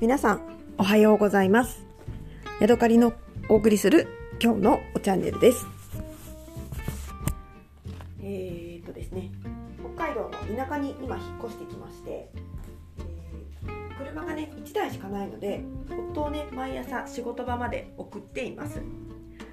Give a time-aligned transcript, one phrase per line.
[0.00, 0.40] 皆さん
[0.78, 1.84] おはようございます。
[2.58, 3.12] ヤドカリの
[3.50, 4.08] お送りする
[4.42, 5.66] 今日のチャンネルです。
[8.22, 9.30] えー、っとですね
[9.94, 15.60] 北海道の田舎に今引っ越してきまして、えー、車がね1台しかないので
[16.14, 18.80] 夫をね毎朝仕事場まで送っています。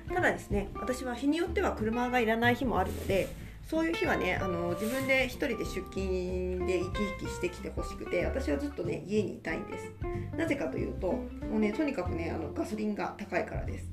[0.08, 3.28] ただですね私は日によっては車がいらない日もあるので
[3.70, 9.92] そういう日はねあの自分で1人で出勤で生き生きしてきてほしくて私はずっとね家にいたいんです。
[10.38, 13.92] なぜかというともうねとにかくねあのガソリンが高いからです。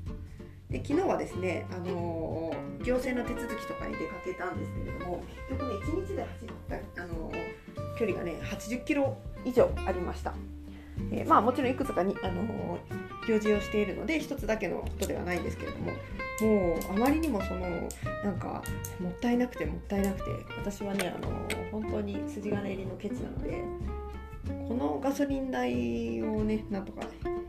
[0.69, 2.51] で昨日はですね、あの、
[2.83, 7.31] 行政の手続きとかに出かけたんですけれども結局ね1日で走った、あの、
[7.99, 10.33] 距離がね80キロ以上ありました、
[11.11, 12.79] えー、まあもちろんいくつかに、あの
[13.27, 15.91] 行事をしているので一つだけのことではないんですけれども
[16.41, 17.61] もうあまりにもその
[18.23, 18.61] なんか
[18.99, 20.23] もったいなくてもったいなくて
[20.57, 21.29] 私はねあの
[21.71, 23.63] 本当に筋金入りのケチなので
[24.67, 27.01] このガソリン代をねなんとか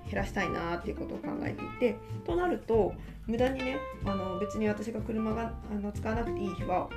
[0.05, 2.95] 減らしたいなっていうことを考えていてとなると
[3.27, 6.89] 無駄にねあの別に私が車があの使わなくていい日は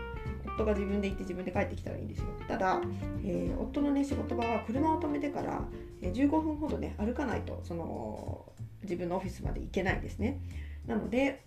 [0.56, 2.26] 夫が自分で行って自分で帰ってきたらいいんですよ。
[2.48, 2.81] ただ、
[3.24, 5.64] えー、夫のね仕事場は車を止めてから
[6.02, 8.46] 15分ほどね歩かないとその
[8.84, 10.40] 自分のオフィスまで行けないんですね。
[10.86, 11.44] なので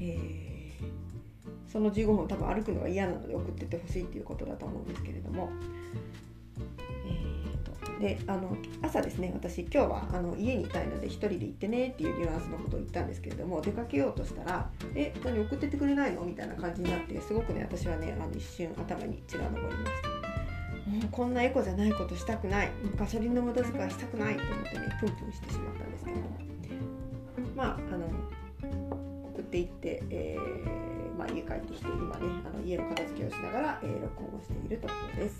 [0.00, 5.50] えー、その15分多分歩くのが嫌なので送ってってほしいっていうことだと思うんですけれども、
[7.06, 20.18] えーと、であの朝ですね私今日はあの家にいたいので1人で行ってねっていうニュアンスのことを言ったんですけれども出かけようとしたら「え何送ってってくれないの?」みたいな感じになってすごくね私はねあの一瞬頭に血が上りました。
[20.88, 26.22] もうこんなエコじゃないことしたくないガソリンの無駄遣いしたくないと思ってねプンプンしてしまったんですけども
[27.54, 28.08] まああの
[29.48, 35.38] っていって、えー、まあ、家帰ってきて今ねあの家の片付けをしながら、えー、録音をしているところです、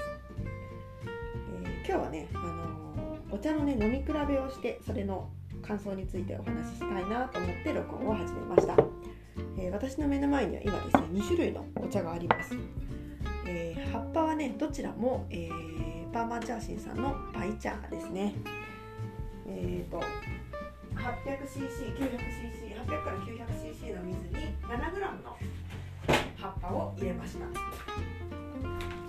[1.62, 5.29] えー、今日はね、あのお茶のね飲み比べをしてそれの
[5.61, 8.77] 感想についてお話ししたいなと思って録音を始めました、
[9.58, 12.55] え私の目の前には今ですね2種類のお茶があります、
[13.47, 15.51] え葉っぱはねどちらも、え
[16.13, 18.35] パーマンチャーシンさんのパイ茶ですね。
[19.47, 20.01] えっ、と
[20.98, 25.36] 800cc、900cc、800から 900cc の水に 7g の
[26.36, 27.47] 葉っぱを入れました。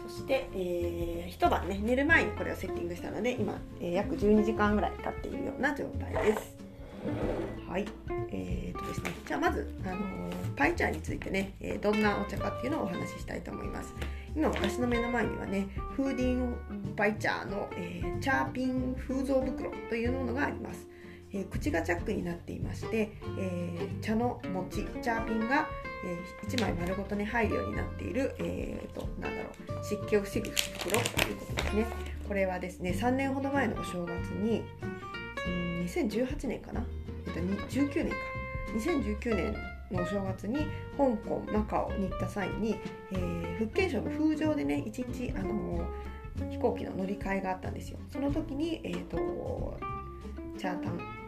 [0.08, 6.56] そして、えー、一晩ね寝る前にこれをセッティングしたので今、えー、約12時間ぐらい経っているような状態です。
[7.68, 7.86] はい。
[8.32, 9.98] えーとですね、じゃあまず、あの、
[10.56, 13.94] パイチャーについてね、えー、どんなお茶かっていうのをお話ししたいと思います。
[14.36, 16.56] 今私の目の前にはねフーディン
[16.96, 20.88] バイチャーの、えー、チャーピン風蔵袋というものがあります。
[21.34, 25.68] えー、口がチャックになっていまして、えー、茶の餅チャーピンが、
[26.06, 29.50] えー、1枚丸ごとに入るようになっている、えーと、なんだろ
[29.82, 31.86] う湿気を防ぐ袋ということですね。
[32.28, 34.64] これはですね3年ほど前のお正月に、
[35.48, 36.84] うん、2018年かな、
[37.28, 38.16] えー、と19年か。
[38.76, 39.54] 2019年
[39.92, 40.58] のお正月に
[40.96, 42.76] 香港マカオに行った際に、
[43.12, 45.84] えー、福建省の風上でね一日、あの、
[46.52, 47.98] 飛行機の乗り換えがあったんですよ。
[48.12, 49.80] その時に、えーと
[50.60, 51.19] チャータン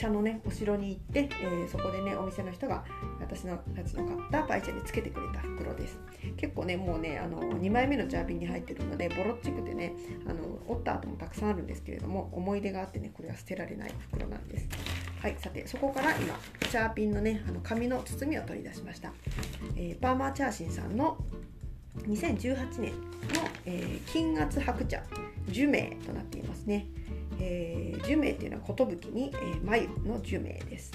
[0.00, 2.84] 茶のねお城に行って、えー、そこでねお店の人が
[3.20, 5.98] 私のたちの買ったパイチャにつけてくれた袋です。
[6.38, 9.94] 結構ねもうねあの2枚目のジャービンに入ってるのでボロっちくてね
[10.26, 14.68] あの折った後もたくさんあるんですけれども思い出があってねこれは捨てられない袋なんです。
[15.20, 16.38] はいさてそこから今
[16.70, 19.12] チャーピンのねあの紙の包みを取り出しました、
[19.76, 21.18] えー、パーマーチャーシンさんの
[21.98, 22.98] 2018年の、
[23.66, 25.02] えー、金圧白茶
[25.48, 26.86] 10名となっていますね。
[27.40, 30.92] えー、10名っていうのは寿に、えー、眉の10名です。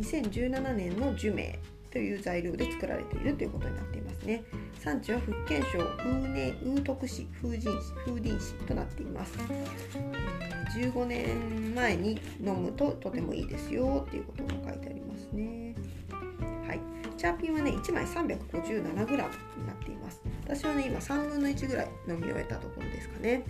[0.00, 1.58] 2017年の10名
[1.90, 4.44] という材料で作られているということになっていますね。
[4.78, 15.74] 産地は福建省風寧風徳市風神市風林市となっています、えー、15年前に飲むととてもいいですよっていうことが書いてありますね。
[16.68, 16.80] はい、
[17.16, 20.20] チャーピンはね1枚 357g になっています。
[20.44, 23.44] 私はね今3分の1ぐらい飲み終えたところですかね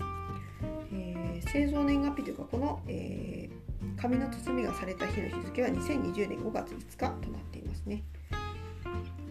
[0.92, 1.40] え。
[1.52, 8.04] 製造年月日というかこの、えー、紙の包みがされた日の日付は2020年5月5日となっていますね。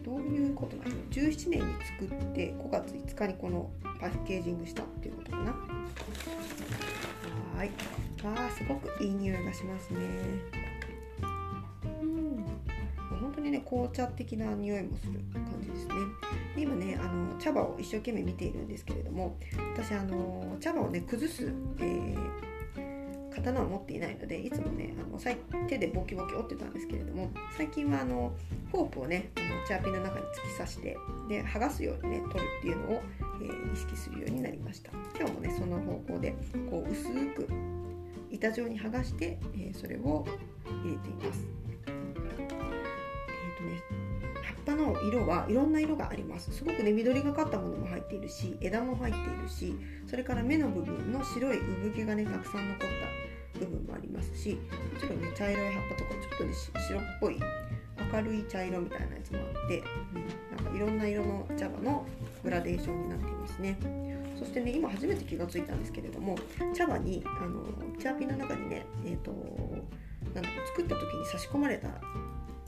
[0.04, 5.52] どういうことなの ?17 年に作って5月5日にこのパッケージングしたっていうことかな。
[7.58, 7.72] はい。
[8.24, 10.65] わあ、すごくいい匂いがしますね。
[13.46, 15.94] にね、紅茶的な匂いもする感じですね。
[16.56, 19.38] で今ねあの茶葉を一生懸命見ているんですけれども
[19.76, 25.20] 私あの茶葉をね崩す、えー、刀を持っていないのでいつもねあの
[25.68, 28.34] 手でボキボキ折ってたんですけれども最近はあの
[28.72, 30.98] フォークをねあのチャーピンの中に突き刺して
[31.30, 33.02] で剥がすようにね取るっていうのを、
[33.42, 36.36] えー、意識するようになりました今日もねその方向で
[36.70, 37.04] こう薄
[37.36, 37.48] く
[38.32, 40.26] 板状に剥がして、えそれを
[40.84, 41.48] 入れています。
[43.66, 43.82] ね、
[44.44, 46.52] 葉っぱの色はいろんな色があります。
[46.54, 49.76] すごくね緑がかったものも入っているし枝も入っているし
[50.08, 52.80] それから芽の部分の白い産毛がねたくさん残っ
[53.54, 54.60] た部分もありますし
[54.94, 56.54] もちろんね茶色い葉っぱとかちょっとね
[56.88, 57.40] 白っぽい
[58.14, 59.84] 明るい茶色みたいなやつもあって、
[60.14, 62.06] うん、なんかいろんな色の茶葉の
[62.44, 63.78] グラデーションになっていますね。
[64.38, 66.38] そしてね今初めて気がついたんですけれども
[66.74, 67.64] 茶葉にあの
[67.98, 69.32] チャーピンの中にねえっ、ー、と
[70.34, 71.88] なんだ作った時に差し込まれた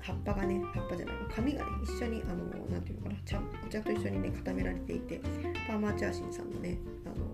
[0.01, 5.21] 葉っぱがね葉っぱじゃない紙がね一緒にあのなんていうのかな茶お茶と一緒にね固められていて
[5.67, 7.25] パーマーチャーシンさんのねあの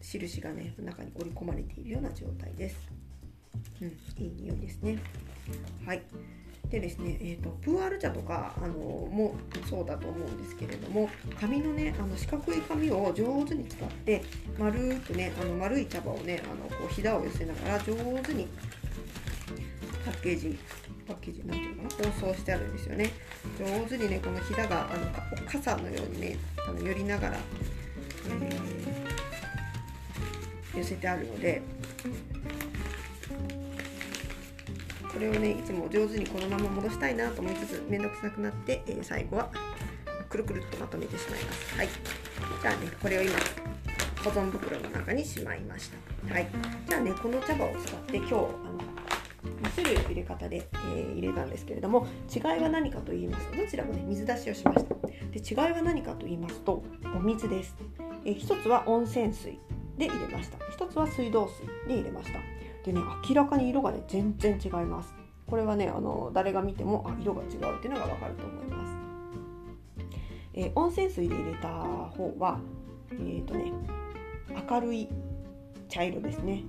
[0.00, 2.76] 印がね中に織り込まれているような状態です。
[3.80, 4.98] うん、いい匂いですね。
[5.86, 6.02] はい。
[6.70, 9.34] でですね、えーと、プーアール茶とかあのも
[9.68, 11.10] そうだと思うんですけれども
[11.40, 14.22] 紙のねあの四角い紙を上手に使って
[14.56, 18.46] 丸くねあの丸い茶葉をねあのこうひだを寄せながら上手に
[20.04, 20.58] パッケージ
[21.20, 23.10] パッケージなんていうのかな包装してあるんですよね。
[23.58, 27.36] 上手にねこのひだがあの傘のようにねあの寄りながら、
[28.42, 31.60] えー、寄せてあるので
[35.12, 39.50] これをねいつも上手にこのまま戻したいなと思いつつ面倒くさくなって、えー、最後は
[40.28, 41.76] くるくるっとまとめてしまいます。
[41.76, 41.88] はい。
[42.62, 43.32] じゃあねこれを今
[44.24, 45.90] 保存袋の中にしまいまし
[46.28, 46.34] た。
[46.34, 46.46] はい。
[46.88, 48.89] じゃあねこの茶葉を使って今日あの
[49.82, 54.94] 種類入れ方で、えー、入れたんですけれども違いは何かと言いますとどちらもね水出しをしました。
[55.30, 56.82] で違いは何かと言いますと
[57.16, 57.76] お水です、
[58.24, 59.58] えー、一つは温泉水
[59.96, 60.58] で入れました。
[60.70, 62.38] 一つは水道水で入れました。
[62.84, 65.14] でね明らかに色がね全然違います。
[65.46, 68.92] これはねあの誰が見てもあ色が違うっていうのがわかると思います、
[70.54, 72.60] えー、温泉水で入れた方は
[73.10, 73.72] えっ、ー、とね
[74.70, 75.08] 明るい
[75.88, 76.62] 茶色ですね。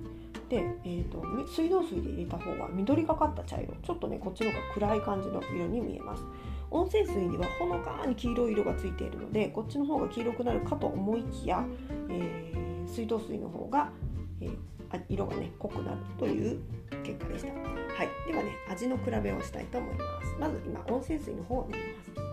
[0.52, 6.22] で、えーと、水道水で入れた方は緑がかった茶色ちょっとねこっちの方が暗い感じの色に見えます
[6.70, 11.64] 温泉水にはほのかに黄色い色がついているのでこっちの方が黄色くなるかと思いきや、
[12.10, 13.90] えー、水道水の方が、
[14.42, 16.60] えー、色がね濃くなるという
[17.02, 17.52] 結果でした。
[17.52, 20.36] はい、ではね味の比べをしたいと思います。
[20.38, 22.31] まず今温泉水の方を飲みます。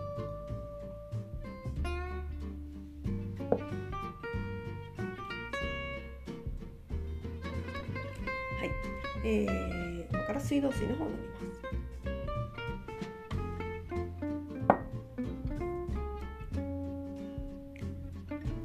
[9.32, 11.54] えー、今から水道水の方を飲みま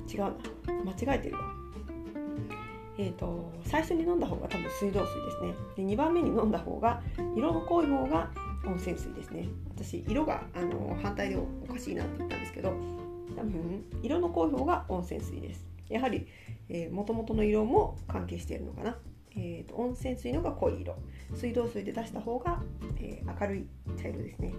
[0.10, 0.16] す。
[0.16, 0.22] 違う。
[0.22, 1.42] な間違えてるわ
[2.98, 5.54] えーと、最初に飲んだ方が多分水道水ですね。
[5.76, 7.04] で2番目に飲んだ方が
[7.36, 8.32] 色の濃い方が
[8.66, 9.48] 温泉水ですね。
[9.76, 12.70] 私色があの反対でおかしいなって言ったんですけど
[13.36, 15.68] 多分色の濃い方が温泉水です。
[15.90, 16.26] やはり
[16.92, 18.98] もともとの色も関係しているのかな、
[19.38, 20.96] えーと、温泉水のが濃い色。
[21.34, 22.62] 水道水で出した方が、
[23.00, 23.68] えー、明るい
[24.02, 24.54] 茶色ですね。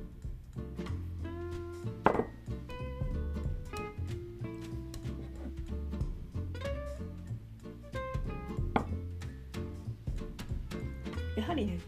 [11.36, 11.78] やはりね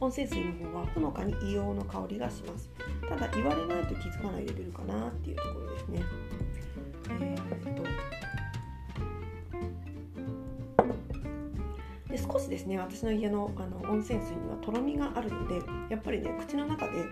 [0.00, 2.70] 温泉水の方はほのかに硫黄の香りがします。
[3.08, 6.02] ただ言われないと気づかないレベルかなっていうところですね。
[12.12, 17.06] で少しですね私の家のあの温泉水にはとろみがあるのでやっぱりね口の中で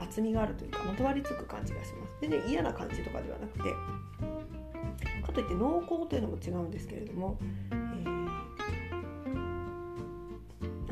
[0.00, 2.20] 厚みがあるというかまとわりつく感じがします。
[2.20, 3.70] でね嫌な感じとかではなくて
[5.24, 7.38] かといって濃厚というのも違うんですけれども
[7.70, 7.76] な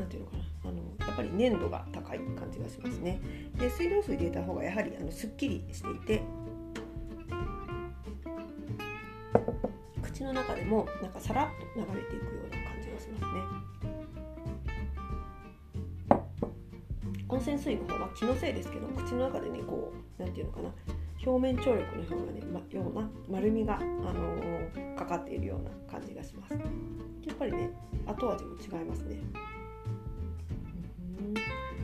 [0.05, 3.19] んていうのかな、やっぱり粘度が高い感じがしますね。
[3.57, 6.23] で水道水入れた方がやはりあのすっきりしていて
[10.01, 12.58] 口の中でもなんかさらっと流れていくような
[13.33, 13.43] ね。
[17.27, 20.69] 温泉水の方は気のせいですけど口の中でねこう何て言うのかな。
[21.25, 26.53] 表面張力の方がね、ま、ような丸みが、あのー、かかっているような感じがします。
[26.53, 26.59] や
[27.33, 27.71] っぱりね
[28.05, 29.17] 後味も違いますね。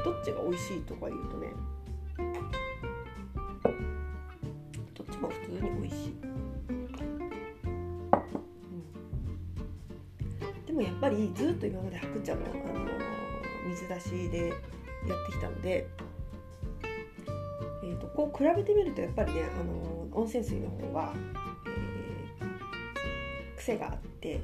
[0.04, 1.48] どっちが美味しいとか言うとね
[10.86, 12.46] やっぱりずっと今まで白茶の、あ
[12.80, 12.86] の
[13.70, 14.58] 水出しでやっ
[15.25, 15.88] てきたので、
[17.84, 21.13] えーと、こう比べてみるとやっぱりね、あの温泉水の方は、
[21.65, 24.42] えー、癖があって飲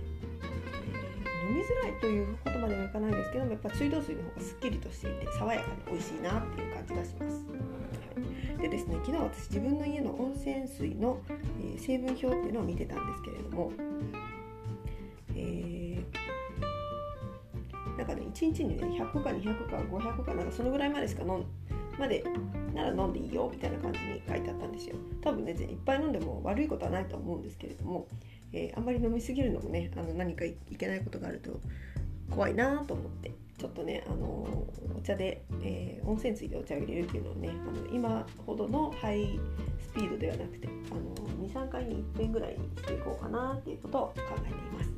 [1.55, 7.45] みづらいということまではいかないですけどもやっぱ水道水の方がすっきりとしていて爽やかで美味しいなっていう感じがします。
[8.61, 11.19] でですね昨日私自分の家の温泉水の、
[11.59, 13.71] えー、成分表っていうのを見てたんですけれども、
[18.41, 21.45] 1日にね100か200か500かなんかそのぐらいまでしか飲ん
[21.99, 22.23] まで
[22.73, 28.07] なら飲んでいいよみたいな感じに書いてあったんですよ多分ねいっぱい飲んでも悪いことはないと思うんですけれども、
[28.51, 31.59] えー、あんまり飲みすぎるのもねあの何かいけないことがあると
[32.31, 34.25] 怖いなと思ってちょっとね、あの
[34.97, 39.39] お茶で、えー、温泉水でお茶を入れるっていうのをねあの今ほどのハイ
[39.79, 44.90] スピードではなくて、あの23回に1遍ぐらいにしていこうかなっていうことを考えています。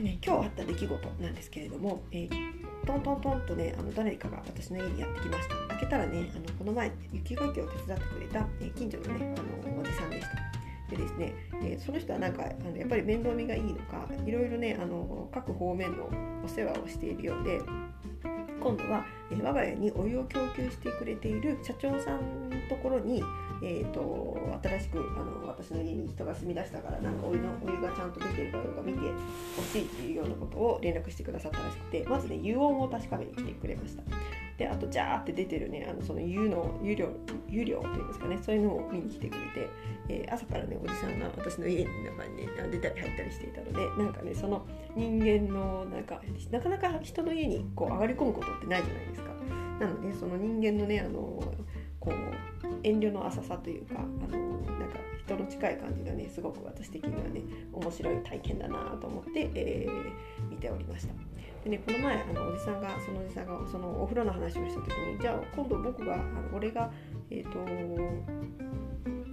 [0.00, 5.54] ね、今日あった出来事なんですけれども、えー、トントントンとねあの誰かが私の家にやってきました。
[5.68, 10.54] 開けたらねあのこの前雪かきを手伝ってくれた、えー、近所のねあのおじさんでした。
[10.90, 16.10] でですね、え、その人はなんかあのやっぱり面倒見がいいのかいろいろねあの各方面の
[16.44, 17.60] お世話をしているようで
[18.64, 23.22] 今度は、え、我が家にお湯を供給してくれている社長さんのところに、
[23.62, 29.00] えーと、新しくあの私の家に人が住み出したからなんかお湯のお湯がちゃんと出てるかどうか見て
[29.54, 34.02] ほしいっていうようなことを連絡してくださったらしくてまずね湯温を確かめに来てくれました。
[34.58, 37.08] であとジャーって出てるねあのその湯の湯量
[37.48, 39.70] 湯量というんですかねそういうのを見に来てくれて、
[40.08, 46.20] えー、朝からねおじさんが私の家の中にね出たり入ったりしていたのでなんかねその人間のなんか
[46.50, 49.34] なかなか人の家にこう上がり込むことってないじゃないですか。
[49.80, 51.20] なのでその人間のねあの
[51.98, 52.14] こう
[52.84, 57.42] 遠慮の浅さというかあのなんか人の近い感じがねすごく私的にはね
[57.72, 61.33] 面白い体験だなと思って、えー、見ておりました。
[61.64, 66.90] でねこの前あのおじさんがそのおじさんがそのお風呂の話をした時にじゃあ今度僕があの俺が
[67.30, 68.54] えっ、ー、と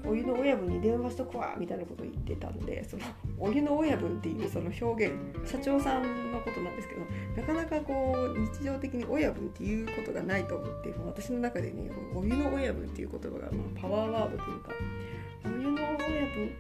[0.04, 3.04] お湯の親分に電話しとくわみたいなことを言ってたのでその
[3.38, 5.16] お湯の親分っていうその表現
[5.50, 7.02] 社長さんのことなんですけど
[7.38, 14.72] なかなかこう日常的に親分っていうことがないと思って私の中でねお湯の親分っていう言葉がまパワーワードというか
[15.46, 15.98] お湯の親
[16.34, 16.52] 分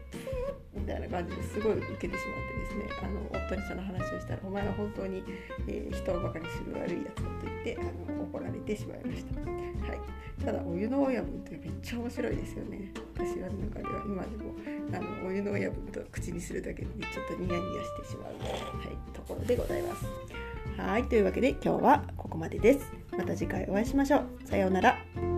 [0.73, 5.23] みたいな感じですごい受けてしまってですねあの夫にその話をしたら「お前は本当に、
[5.67, 9.41] えー、人をバカにする悪いやつだ」と言ってあの怒られてしまいました。
[9.41, 9.99] はい、
[10.43, 12.91] ただお湯の親分ってめっちゃ面白いですよね。
[13.15, 14.53] 私の中では今でも
[14.93, 20.05] あのお湯の親分と口にするだけで、ちょっとニヤニヤしてしまう、はい、ところでございます。
[20.77, 21.03] はい。
[21.05, 22.91] というわけで今日はここまでです。
[23.11, 24.47] また次回お会いしましょう。
[24.47, 25.30] さようなら。